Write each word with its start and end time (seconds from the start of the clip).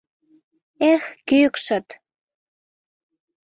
Эх, 0.91 1.03
кӱкшыт! 1.27 1.87